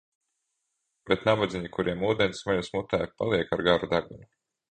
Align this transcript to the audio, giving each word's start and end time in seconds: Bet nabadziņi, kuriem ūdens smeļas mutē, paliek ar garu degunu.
Bet 1.09 1.27
nabadziņi, 1.29 1.69
kuriem 1.75 2.01
ūdens 2.07 2.41
smeļas 2.45 2.73
mutē, 2.79 3.01
paliek 3.23 3.55
ar 3.59 3.65
garu 3.71 3.93
degunu. 3.95 4.29